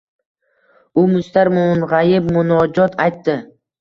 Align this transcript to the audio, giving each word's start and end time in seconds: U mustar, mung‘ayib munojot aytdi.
U 1.01 1.03
mustar, 1.11 1.51
mung‘ayib 1.57 2.33
munojot 2.39 2.99
aytdi. 3.07 3.37